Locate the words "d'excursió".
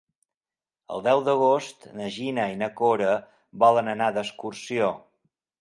4.17-4.93